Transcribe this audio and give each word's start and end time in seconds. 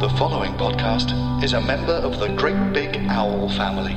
The 0.00 0.08
following 0.16 0.54
podcast 0.54 1.44
is 1.44 1.52
a 1.52 1.60
member 1.60 1.92
of 1.92 2.18
the 2.18 2.28
Great 2.28 2.72
Big 2.72 2.96
Owl 3.10 3.50
family. 3.50 3.92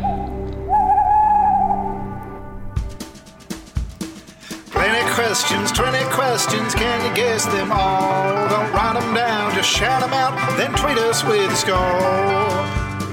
Twenty 4.70 5.14
questions, 5.14 5.72
twenty 5.72 6.04
questions, 6.12 6.76
can 6.76 7.10
you 7.10 7.16
guess 7.16 7.46
them 7.46 7.72
all? 7.72 8.50
Don't 8.50 8.74
write 8.74 9.00
them 9.00 9.14
down, 9.14 9.56
just 9.56 9.70
shout 9.70 10.02
them 10.02 10.12
out, 10.12 10.36
then 10.58 10.74
tweet 10.74 10.98
us 10.98 11.24
with 11.24 11.50
a 11.50 11.56
score. 11.56 11.78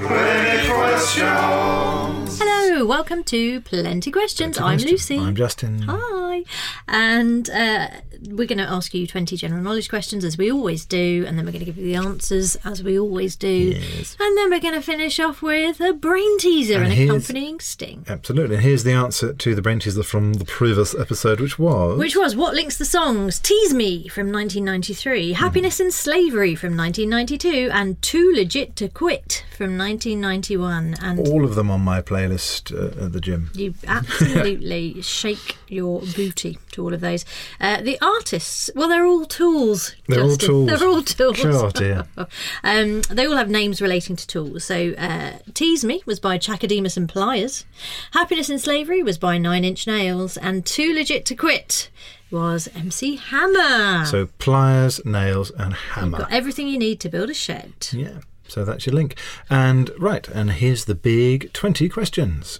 Twenty 0.05 0.67
questions. 0.67 2.39
Hello, 2.41 2.85
welcome 2.85 3.23
to 3.23 3.61
Plenty 3.61 4.11
Questions. 4.11 4.59
I'm 4.59 4.79
Lucy. 4.79 5.17
I'm 5.17 5.35
Justin. 5.37 5.83
Hi. 5.83 6.43
And 6.89 7.49
uh, 7.49 7.87
we're 8.29 8.47
going 8.47 8.57
to 8.59 8.69
ask 8.69 8.93
you 8.93 9.07
20 9.07 9.35
general 9.37 9.61
knowledge 9.61 9.89
questions 9.89 10.23
as 10.23 10.37
we 10.37 10.51
always 10.51 10.85
do, 10.85 11.25
and 11.27 11.37
then 11.37 11.45
we're 11.45 11.51
going 11.51 11.65
to 11.65 11.65
give 11.65 11.77
you 11.77 11.85
the 11.85 11.95
answers 11.95 12.55
as 12.57 12.83
we 12.83 12.99
always 12.99 13.35
do. 13.35 13.47
Yes. 13.47 14.15
And 14.19 14.37
then 14.37 14.49
we're 14.49 14.59
going 14.59 14.75
to 14.75 14.81
finish 14.81 15.19
off 15.19 15.41
with 15.41 15.79
a 15.79 15.93
brain 15.93 16.37
teaser 16.37 16.81
and, 16.81 16.93
And 16.93 17.09
accompanying 17.09 17.59
sting. 17.59 18.05
Absolutely. 18.07 18.55
And 18.55 18.63
here's 18.63 18.83
the 18.83 18.93
answer 18.93 19.33
to 19.33 19.55
the 19.55 19.61
brain 19.61 19.79
teaser 19.79 20.03
from 20.03 20.33
the 20.33 20.45
previous 20.45 20.93
episode, 20.93 21.39
which 21.39 21.57
was. 21.57 21.97
Which 21.97 22.15
was 22.15 22.35
What 22.35 22.53
Links 22.53 22.77
the 22.77 22.85
Songs? 22.85 23.39
Tease 23.39 23.73
Me 23.73 24.07
from 24.07 24.31
1993, 24.31 25.33
Happiness 25.33 25.79
and 25.79 25.93
Slavery 25.93 26.55
from 26.55 26.77
1992, 26.77 27.69
and 27.71 28.01
Too 28.01 28.31
Legit 28.35 28.75
to 28.75 28.87
Quit 28.87 29.43
from 29.55 29.77
1991. 29.77 30.95
And 31.01 31.27
all 31.27 31.43
of 31.43 31.55
them 31.55 31.71
on 31.71 31.81
my 31.81 32.01
playlist 32.01 32.71
uh, 32.71 33.05
at 33.05 33.13
the 33.13 33.21
gym. 33.21 33.49
You 33.53 33.73
absolutely 33.87 35.01
shake 35.01 35.57
your 35.67 36.01
booty 36.15 36.57
to 36.71 36.83
all 36.83 36.93
of 36.93 37.01
those. 37.01 37.25
Uh, 37.59 37.81
the 37.81 37.97
artists, 38.15 38.69
well, 38.75 38.87
they're 38.87 39.05
all 39.05 39.25
tools. 39.25 39.95
They're 40.07 40.21
all 40.21 40.37
tools. 40.37 40.67
They're 40.67 40.87
all 40.87 41.01
tools. 41.01 41.45
Oh, 41.45 41.69
dear. 41.71 42.05
um, 42.63 43.01
they 43.09 43.25
all 43.25 43.37
have 43.37 43.49
names 43.49 43.81
relating 43.81 44.15
to 44.15 44.27
tools. 44.27 44.65
So, 44.65 44.93
uh, 44.97 45.39
Tease 45.53 45.83
Me 45.83 46.03
was 46.05 46.19
by 46.19 46.37
Chaka 46.37 46.67
Demus 46.67 46.97
and 46.97 47.09
Pliers. 47.09 47.65
Happiness 48.11 48.49
and 48.49 48.61
Slavery 48.61 49.03
was 49.03 49.17
by 49.17 49.37
Nine 49.37 49.63
Inch 49.63 49.87
Nails. 49.87 50.37
And 50.37 50.65
Too 50.65 50.93
Legit 50.93 51.25
to 51.25 51.35
Quit 51.35 51.89
was 52.31 52.69
MC 52.73 53.17
Hammer. 53.17 54.05
So 54.05 54.27
pliers, 54.39 55.05
nails, 55.05 55.51
and 55.51 55.73
hammer. 55.73 56.19
Got 56.19 56.31
everything 56.31 56.67
you 56.67 56.79
need 56.79 56.99
to 57.01 57.09
build 57.09 57.29
a 57.29 57.33
shed. 57.33 57.73
Yeah. 57.91 58.19
So 58.47 58.65
that's 58.65 58.85
your 58.85 58.95
link. 58.95 59.17
And 59.49 59.91
right, 59.97 60.27
and 60.27 60.51
here's 60.51 60.85
the 60.85 60.95
big 60.95 61.53
20 61.53 61.87
questions. 61.89 62.59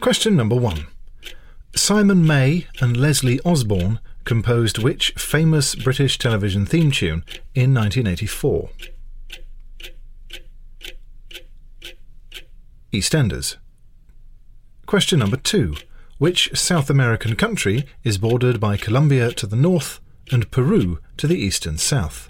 Question 0.00 0.36
number 0.36 0.56
one 0.56 0.86
Simon 1.84 2.24
May 2.24 2.68
and 2.80 2.96
Leslie 2.96 3.40
Osborne 3.40 3.98
composed 4.22 4.78
which 4.78 5.10
famous 5.14 5.74
British 5.74 6.16
television 6.16 6.64
theme 6.64 6.92
tune 6.92 7.24
in 7.56 7.74
1984? 7.74 8.70
EastEnders. 12.92 13.56
Question 14.86 15.18
number 15.18 15.36
two 15.36 15.74
Which 16.18 16.56
South 16.56 16.88
American 16.88 17.34
country 17.34 17.84
is 18.04 18.16
bordered 18.16 18.60
by 18.60 18.76
Colombia 18.76 19.32
to 19.32 19.48
the 19.48 19.56
north 19.56 19.98
and 20.30 20.52
Peru 20.52 21.00
to 21.16 21.26
the 21.26 21.36
east 21.36 21.66
and 21.66 21.80
south? 21.80 22.28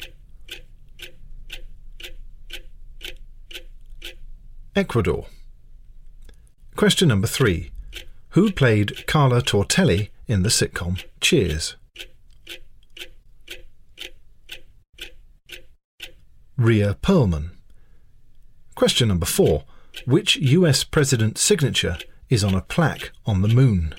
Ecuador. 4.74 5.26
Question 6.74 7.08
number 7.08 7.26
three. 7.26 7.70
Who 8.32 8.50
played 8.50 9.06
Carla 9.06 9.43
Tortelli 9.43 10.09
in 10.26 10.43
the 10.43 10.48
sitcom 10.48 11.04
Cheers? 11.20 11.76
Rhea 16.56 16.97
Perlman. 17.03 17.50
Question 18.75 19.09
number 19.09 19.26
four. 19.26 19.65
Which 20.06 20.37
US 20.37 20.82
president's 20.82 21.43
signature 21.43 21.98
is 22.31 22.43
on 22.43 22.54
a 22.54 22.62
plaque 22.62 23.12
on 23.26 23.43
the 23.43 23.48
moon? 23.48 23.94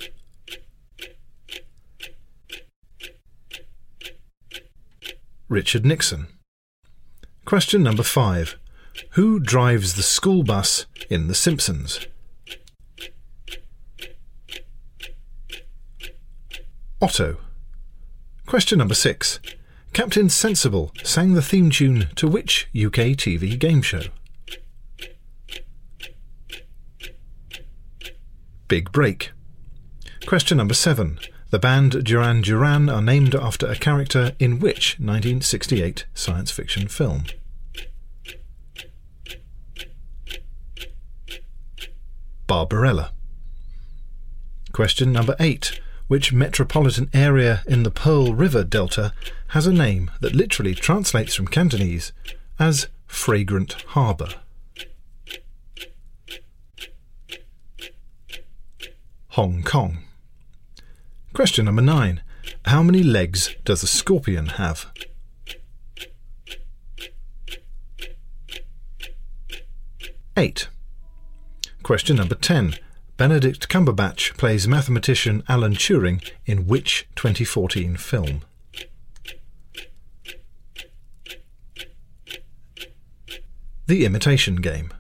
Richard 5.48 5.86
Nixon. 5.86 6.26
Question 7.46 7.84
number 7.84 8.02
five. 8.02 8.58
Who 9.12 9.40
drives 9.40 9.94
the 9.94 10.02
school 10.02 10.42
bus 10.42 10.88
in 11.08 11.28
The 11.28 11.36
Simpsons? 11.36 12.08
Otto. 17.04 17.36
Question 18.46 18.78
number 18.78 18.94
six. 18.94 19.42
Captain 19.92 20.30
Sensible 20.30 20.94
sang 21.04 21.34
the 21.34 21.42
theme 21.42 21.70
tune 21.70 22.08
to 22.16 22.30
which 22.30 22.70
UK 22.74 23.18
TV 23.20 23.60
game 23.60 23.82
show? 23.82 24.04
Big 28.70 28.90
Break. 28.94 29.34
Question 30.26 30.56
number 30.56 30.74
seven. 30.74 31.20
The 31.50 31.60
band 31.60 32.06
Duran 32.06 32.42
Duran 32.42 32.88
are 32.90 33.02
named 33.02 33.36
after 33.36 33.68
a 33.68 33.76
character 33.76 34.32
in 34.40 34.62
which 34.62 34.98
1968 34.98 36.06
science 36.14 36.52
fiction 36.52 36.88
film? 36.88 37.26
Barbarella. 42.48 43.12
Question 44.72 45.12
number 45.12 45.36
eight. 45.42 45.82
Which 46.08 46.34
metropolitan 46.34 47.10
area 47.14 47.64
in 47.66 47.84
the 47.84 47.92
Pearl 47.92 48.34
River 48.34 48.64
Delta 48.64 49.14
has 49.50 49.66
a 49.66 49.74
name 49.74 50.12
that 50.22 50.36
literally 50.36 50.76
translates 50.76 51.34
from 51.34 51.48
Cantonese 51.48 52.12
as 52.60 52.88
Fragrant 53.08 53.74
Harbour? 53.90 54.30
Hong 59.30 59.64
Kong. 59.64 60.00
Question 61.34 61.66
number 61.66 61.82
nine. 61.82 62.22
How 62.66 62.84
many 62.84 63.02
legs 63.02 63.56
does 63.66 63.82
a 63.82 63.88
scorpion 63.88 64.46
have? 64.48 64.92
Eight. 70.38 70.68
Question 71.82 72.18
number 72.18 72.36
10. 72.36 72.76
Benedict 73.16 73.70
Cumberbatch 73.70 74.36
plays 74.38 74.68
mathematician 74.68 75.44
Alan 75.48 75.74
Turing 75.74 76.28
in 76.48 76.66
which 76.66 77.08
2014 77.16 77.96
film? 77.96 78.42
The 83.86 84.06
Imitation 84.06 84.56
Game. 84.56 84.92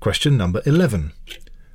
Question 0.00 0.36
number 0.36 0.60
11. 0.66 1.12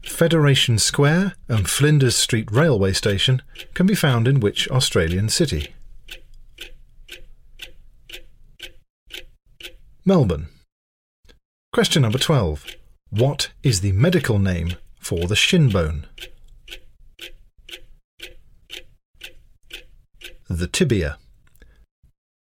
Federation 0.04 0.78
Square 0.78 1.34
and 1.48 1.68
Flinders 1.68 2.16
Street 2.16 2.52
Railway 2.52 2.94
Station 2.94 3.42
can 3.74 3.88
be 3.88 3.96
found 3.96 4.28
in 4.28 4.40
which 4.40 4.70
Australian 4.70 5.30
city? 5.30 5.74
Melbourne. 10.06 10.50
Question 11.74 12.04
number 12.04 12.20
12. 12.20 12.68
What 13.10 13.50
is 13.64 13.82
the 13.82 13.92
medical 13.94 14.38
name 14.38 14.76
for 15.10 15.26
the 15.26 15.36
shin 15.36 15.70
bone? 15.70 16.06
The 20.48 20.68
tibia. 20.68 21.18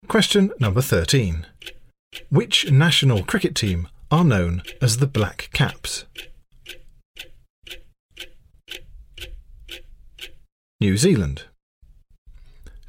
Question 0.09 0.51
number 0.59 0.81
13. 0.81 1.45
Which 2.29 2.69
national 2.69 3.23
cricket 3.23 3.55
team 3.55 3.87
are 4.11 4.25
known 4.25 4.61
as 4.81 4.97
the 4.97 5.07
Black 5.07 5.49
Caps? 5.53 6.03
New 10.81 10.97
Zealand. 10.97 11.43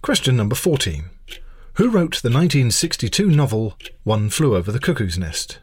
Question 0.02 0.36
number 0.36 0.56
14. 0.56 1.10
Who 1.74 1.90
wrote 1.90 2.20
the 2.22 2.28
1962 2.28 3.30
novel 3.30 3.78
One 4.02 4.30
Flew 4.30 4.56
Over 4.56 4.72
the 4.72 4.80
Cuckoo's 4.80 5.16
Nest? 5.16 5.60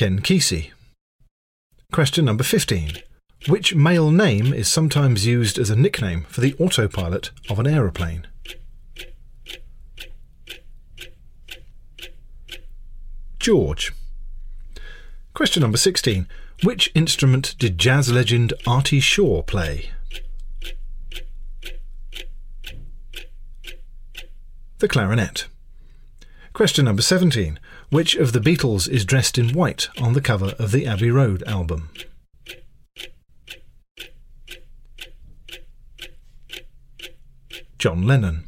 Ken 0.00 0.22
Kesey. 0.22 0.70
Question 1.92 2.24
number 2.24 2.42
15. 2.42 2.92
Which 3.48 3.74
male 3.74 4.10
name 4.10 4.54
is 4.54 4.66
sometimes 4.66 5.26
used 5.26 5.58
as 5.58 5.68
a 5.68 5.76
nickname 5.76 6.22
for 6.22 6.40
the 6.40 6.54
autopilot 6.54 7.30
of 7.50 7.58
an 7.58 7.66
aeroplane? 7.66 8.26
George. 13.38 13.92
Question 15.34 15.60
number 15.60 15.76
16. 15.76 16.26
Which 16.62 16.90
instrument 16.94 17.54
did 17.58 17.76
jazz 17.76 18.10
legend 18.10 18.54
Artie 18.66 19.00
Shaw 19.00 19.42
play? 19.42 19.90
The 24.78 24.88
clarinet. 24.88 25.44
Question 26.54 26.86
number 26.86 27.02
17. 27.02 27.58
Which 27.90 28.14
of 28.14 28.32
the 28.32 28.38
Beatles 28.38 28.88
is 28.88 29.04
dressed 29.04 29.36
in 29.36 29.52
white 29.52 29.88
on 30.00 30.12
the 30.12 30.20
cover 30.20 30.54
of 30.60 30.70
the 30.70 30.86
Abbey 30.86 31.10
Road 31.10 31.42
album? 31.42 31.90
John 37.78 38.06
Lennon. 38.06 38.44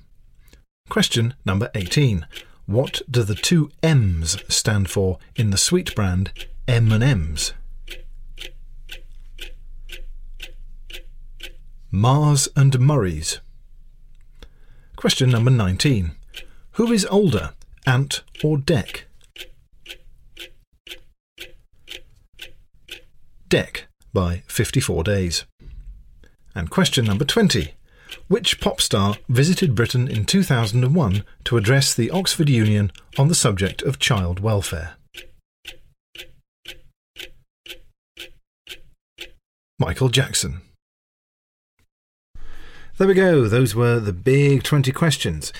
Question 0.89 1.35
number 1.45 1.73
18. 1.75 2.25
What 2.67 3.03
do 3.11 3.25
the 3.25 3.35
two 3.35 3.73
M's 3.83 4.39
stand 4.49 4.89
for 4.89 5.19
in 5.35 5.51
the 5.51 5.59
sweet 5.59 5.93
brand 5.97 6.33
M&M's? 6.69 7.53
Mars 11.91 12.49
and 12.55 12.79
Murrie's. 12.79 13.41
Question 14.95 15.31
number 15.31 15.51
19. 15.51 16.13
Who 16.73 16.93
is 16.93 17.05
older, 17.07 17.55
Ant 17.85 18.23
or 18.45 18.57
Dec? 18.59 19.03
Dec 23.53 23.83
by 24.15 24.45
54 24.47 25.05
days. 25.05 25.45
And 26.55 26.71
question 26.71 27.05
number 27.05 27.27
20. 27.27 27.75
Which 28.27 28.63
pop 28.63 28.81
star 28.81 29.17
visited 29.29 29.75
Britain 29.75 30.09
in 30.09 30.25
2001 30.25 31.23
to 31.45 31.57
address 31.59 31.93
the 31.93 32.11
Oxford 32.11 32.49
Union 32.49 32.93
on 33.19 33.29
the 33.29 33.35
subject 33.35 33.83
of 33.83 33.99
child 33.99 34.41
welfare? 34.41 34.95
Michael 39.79 40.09
Jackson. 40.09 40.63
There 42.97 43.09
we 43.09 43.13
go. 43.13 43.49
Those 43.49 43.75
were 43.75 44.01
the 44.01 44.15
big 44.15 44.63
20 44.63 44.93
questions. 44.93 45.53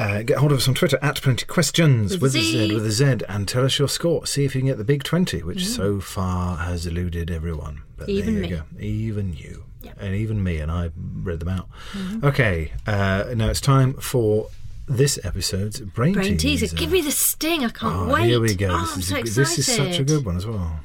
Uh, 0.00 0.22
get 0.22 0.38
hold 0.38 0.50
of 0.52 0.58
us 0.58 0.66
on 0.68 0.74
Twitter 0.74 0.98
at 1.02 1.20
Plenty 1.20 1.44
Questions 1.46 2.12
With 2.12 2.22
with, 2.22 2.36
a 2.36 2.40
Z. 2.40 2.74
With 2.74 2.86
a 2.86 2.90
Z 2.90 3.04
and 3.28 3.46
tell 3.46 3.64
us 3.64 3.78
your 3.78 3.88
score. 3.88 4.26
See 4.26 4.44
if 4.44 4.54
you 4.54 4.60
can 4.62 4.68
get 4.68 4.78
the 4.78 4.84
big 4.84 5.02
20, 5.02 5.42
which 5.42 5.66
so 5.66 6.00
far 6.00 6.56
has 6.56 6.86
eluded 6.86 7.30
everyone. 7.30 7.82
But. 7.96 8.08
Even 8.08 8.34
there 8.34 8.42
me. 8.42 8.48
you 8.48 8.56
go. 8.56 8.62
Even 8.78 9.32
you. 9.34 9.64
Yep. 9.82 9.96
And 10.00 10.14
even 10.14 10.42
me, 10.42 10.58
and 10.58 10.70
I 10.70 10.90
read 10.96 11.40
them 11.40 11.48
out. 11.48 11.68
Mm-hmm. 11.92 12.26
Okay, 12.26 12.72
uh, 12.86 13.24
now 13.34 13.48
it's 13.48 13.60
time 13.60 13.94
for 13.94 14.48
this 14.86 15.18
episode's 15.24 15.80
Brain, 15.80 16.14
Brain 16.14 16.36
teaser. 16.36 16.66
teaser. 16.66 16.76
Give 16.76 16.90
me 16.92 17.00
the 17.00 17.12
sting. 17.12 17.64
I 17.64 17.68
can't 17.68 17.94
Oh, 18.10 18.12
wait. 18.12 18.24
Here 18.28 18.40
we 18.40 18.54
go. 18.54 18.68
Oh, 18.70 18.80
this, 18.80 18.92
I'm 18.94 18.98
is 19.00 19.08
so 19.08 19.16
a- 19.16 19.18
excited. 19.20 19.42
this 19.46 19.58
is 19.58 19.66
such 19.76 19.98
a 20.00 20.04
good 20.04 20.24
one 20.24 20.36
as 20.36 20.46
well. 20.46 20.80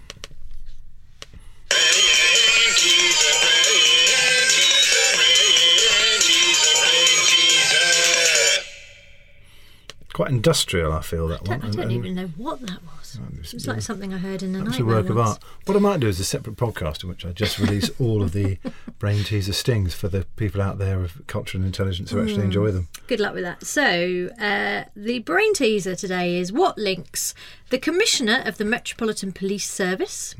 Quite 10.15 10.29
industrial, 10.31 10.93
I 10.93 11.01
feel 11.01 11.27
that 11.27 11.41
I 11.45 11.57
one. 11.57 11.61
I 11.61 11.69
don't 11.71 11.79
And- 11.81 11.91
even 11.91 12.15
know 12.15 12.27
what 12.37 12.61
that 12.61 12.79
was. 12.85 13.19
it's- 13.33 13.47
It 13.49 13.53
was 13.55 13.67
like 13.67 13.81
something 13.81 14.13
I 14.13 14.17
heard 14.17 14.41
in 14.41 14.53
the 14.53 14.61
It's 14.61 14.69
night. 14.71 14.79
a 14.79 14.85
work 14.85 15.09
of 15.09 15.17
art. 15.17 15.43
What 15.65 15.75
I 15.75 15.81
might 15.81 15.99
do 15.99 16.07
is 16.07 16.21
a 16.21 16.23
separate 16.23 16.55
podcast 16.55 17.03
in 17.03 17.09
which 17.09 17.25
I 17.25 17.33
just 17.33 17.59
release 17.59 17.89
all 17.99 18.23
of 18.23 18.31
the 18.31 18.57
brain 18.97 19.25
teaser 19.25 19.51
stings 19.51 19.93
for 19.93 20.07
the 20.07 20.25
people 20.37 20.61
out 20.61 20.77
there 20.77 21.03
of 21.03 21.21
culture 21.27 21.57
and 21.57 21.65
intelligence 21.65 22.11
who 22.11 22.17
Hmm. 22.21 22.27
actually 22.29 22.43
enjoy 22.45 22.71
them. 22.71 22.87
Good 23.07 23.19
luck 23.19 23.33
with 23.33 23.43
that. 23.43 23.65
So, 23.65 24.29
uh, 24.39 24.85
the 24.95 25.19
brain 25.19 25.53
teaser 25.53 25.95
today 25.97 26.39
is 26.39 26.49
what 26.49 26.77
links 26.77 27.33
the 27.69 27.77
Commissioner 27.77 28.41
of 28.45 28.57
the 28.57 28.63
Metropolitan 28.63 29.33
Police 29.33 29.69
Service, 29.69 30.33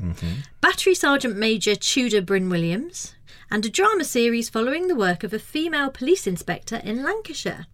Battery 0.62 0.94
Sergeant 0.94 1.36
Major 1.36 1.74
Tudor 1.76 2.22
Bryn 2.22 2.48
Williams, 2.48 3.14
and 3.50 3.66
a 3.66 3.68
drama 3.68 4.04
series 4.04 4.48
following 4.48 4.88
the 4.88 4.94
work 4.96 5.22
of 5.22 5.34
a 5.34 5.38
female 5.38 5.90
police 5.90 6.26
inspector 6.26 6.76
in 6.82 7.02
Lancashire. 7.02 7.66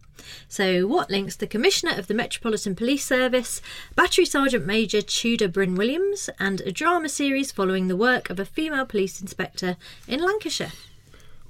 So, 0.48 0.86
what 0.86 1.10
links 1.10 1.36
the 1.36 1.46
Commissioner 1.46 1.98
of 1.98 2.06
the 2.06 2.14
Metropolitan 2.14 2.74
Police 2.74 3.04
Service, 3.04 3.60
Battery 3.94 4.24
Sergeant 4.24 4.66
Major 4.66 5.02
Tudor 5.02 5.48
Bryn 5.48 5.74
Williams, 5.74 6.30
and 6.38 6.60
a 6.62 6.72
drama 6.72 7.08
series 7.08 7.52
following 7.52 7.88
the 7.88 7.96
work 7.96 8.30
of 8.30 8.38
a 8.38 8.44
female 8.44 8.86
police 8.86 9.20
inspector 9.20 9.76
in 10.06 10.20
Lancashire? 10.20 10.72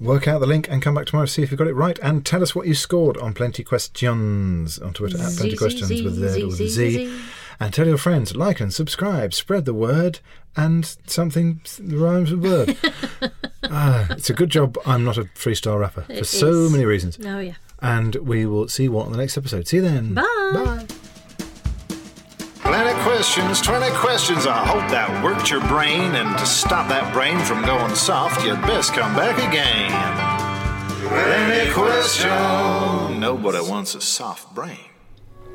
Work 0.00 0.26
out 0.26 0.40
the 0.40 0.46
link 0.46 0.68
and 0.68 0.82
come 0.82 0.96
back 0.96 1.06
tomorrow 1.06 1.26
to 1.26 1.32
see 1.32 1.42
if 1.42 1.52
you 1.52 1.56
got 1.56 1.68
it 1.68 1.74
right 1.74 1.98
and 2.00 2.26
tell 2.26 2.42
us 2.42 2.56
what 2.56 2.66
you 2.66 2.74
scored 2.74 3.16
on 3.18 3.34
Plenty 3.34 3.62
Questions 3.62 4.78
on 4.80 4.92
Twitter 4.94 5.16
at 5.16 5.36
Plenty 5.36 5.56
Questions 5.56 6.02
with 6.02 6.14
Z 6.14 6.28
Z, 6.28 6.42
or 6.42 6.46
with 6.46 6.56
Z, 6.56 6.64
a 6.64 6.68
Z. 6.68 6.90
Z. 6.90 7.22
And 7.60 7.72
tell 7.72 7.86
your 7.86 7.98
friends, 7.98 8.34
like 8.34 8.58
and 8.58 8.74
subscribe, 8.74 9.32
spread 9.32 9.64
the 9.64 9.74
word, 9.74 10.18
and 10.56 10.96
something 11.06 11.60
rhymes 11.80 12.32
with 12.32 12.44
word. 12.44 13.32
ah, 13.64 14.08
it's 14.10 14.28
a 14.28 14.34
good 14.34 14.50
job 14.50 14.76
I'm 14.84 15.04
not 15.04 15.18
a 15.18 15.24
freestyle 15.24 15.78
rapper 15.78 16.02
for 16.02 16.24
so 16.24 16.68
many 16.68 16.84
reasons. 16.84 17.18
Oh, 17.24 17.38
yeah. 17.38 17.54
And 17.82 18.14
we 18.16 18.46
will 18.46 18.68
see 18.68 18.84
you 18.84 18.96
all 18.96 19.02
on 19.04 19.12
the 19.12 19.18
next 19.18 19.36
episode. 19.36 19.66
See 19.66 19.76
you 19.78 19.82
then. 19.82 20.14
Bye. 20.14 20.50
Bye. 20.54 20.86
Plenty 22.62 22.94
questions, 23.02 23.60
20 23.60 23.90
questions. 23.96 24.46
I 24.46 24.64
hope 24.64 24.88
that 24.90 25.22
worked 25.24 25.50
your 25.50 25.60
brain. 25.66 26.14
And 26.14 26.38
to 26.38 26.46
stop 26.46 26.88
that 26.88 27.12
brain 27.12 27.38
from 27.40 27.64
going 27.66 27.94
soft, 27.94 28.44
you'd 28.46 28.62
best 28.62 28.94
come 28.94 29.14
back 29.14 29.36
again. 29.36 29.90
Plenty 31.08 31.70
questions. 31.72 33.18
Nobody 33.18 33.60
wants 33.68 33.94
a 33.94 34.00
soft 34.00 34.54
brain. 34.54 34.78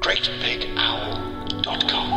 GreatBigOwl.com. 0.01 2.16